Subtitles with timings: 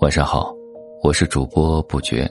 [0.00, 0.54] 晚上好，
[1.02, 2.26] 我是主播不觉，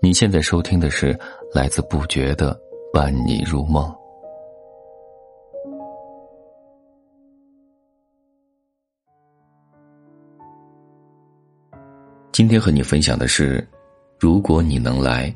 [0.00, 1.18] 你现在收听的是
[1.52, 2.56] 来自不觉的
[2.92, 3.92] 伴你入梦。
[12.30, 13.66] 今天和你分享的是，
[14.20, 15.34] 如果你能来，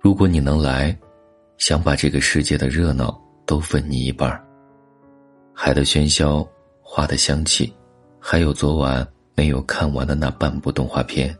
[0.00, 0.98] 如果你能来，
[1.56, 3.16] 想把这个世界的热闹
[3.46, 4.44] 都分你一半儿。
[5.60, 6.46] 海的喧嚣，
[6.80, 7.74] 花的香气。
[8.20, 9.04] 还有昨晚
[9.34, 11.36] 没有看完的那半部动画片，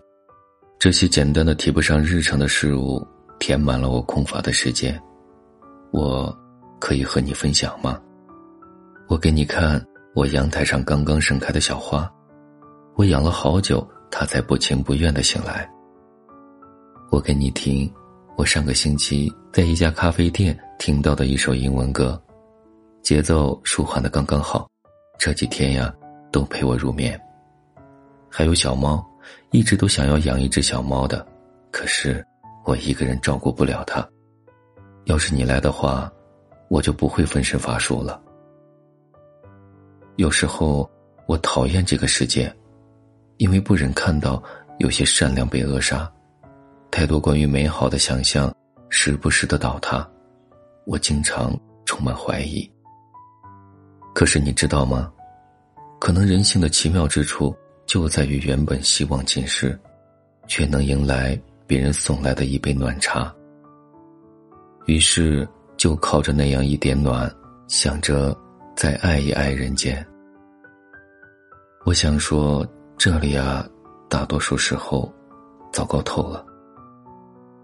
[0.76, 3.06] 这些简单的提不上日程的事物，
[3.38, 5.00] 填满了我空乏的时间。
[5.92, 6.36] 我
[6.80, 7.96] 可以和你分享吗？
[9.06, 9.80] 我给你看
[10.16, 12.10] 我阳台上刚刚盛开的小花，
[12.96, 15.70] 我养了好久，它才不情不愿的醒来。
[17.12, 17.88] 我给你听，
[18.36, 22.20] 我上个星期在一家咖啡店听到的一首英文歌，
[23.08, 24.68] 节奏舒缓的刚刚好。
[25.18, 25.90] 这几天呀。
[26.30, 27.18] 都陪我入眠。
[28.28, 29.02] 还有小猫，
[29.50, 31.26] 一直都想要养一只小猫的，
[31.70, 32.22] 可是
[32.66, 34.06] 我一个人照顾不了它。
[35.06, 36.12] 要是你来的话，
[36.68, 38.20] 我就不会分身乏术了。
[40.16, 40.86] 有时候
[41.24, 42.54] 我讨厌这个世界，
[43.38, 44.42] 因为不忍看到
[44.80, 46.12] 有些善良被扼杀，
[46.90, 48.54] 太多关于美好的想象
[48.90, 50.06] 时不时的倒塌，
[50.84, 52.70] 我经常充满怀疑。
[54.18, 55.08] 可是你知道吗？
[56.00, 59.78] 可能人性的奇妙之处就在于，原本希望尽失，
[60.48, 63.32] 却能迎来别人送来的一杯暖茶。
[64.86, 67.32] 于是就靠着那样一点暖，
[67.68, 68.36] 想着
[68.74, 70.04] 再爱一爱人间。
[71.84, 73.64] 我想说，这里啊，
[74.08, 75.14] 大多数时候
[75.72, 76.44] 糟糕透了。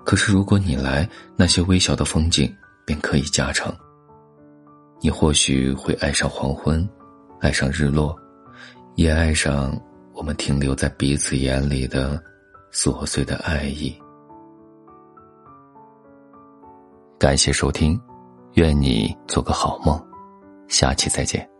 [0.04, 2.48] 可是如果你来，那些微小的风景
[2.86, 3.74] 便可以加成。
[5.00, 6.88] 你或许会爱上黄昏，
[7.40, 8.16] 爱上日落。
[8.96, 9.76] 也爱上
[10.12, 12.22] 我们停留在彼此眼里的
[12.72, 13.92] 琐碎的爱意。
[17.18, 18.00] 感谢收听，
[18.52, 20.00] 愿你做个好梦，
[20.68, 21.53] 下期再见。